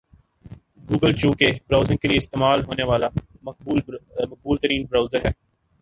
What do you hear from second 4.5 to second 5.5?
ترین browser ہے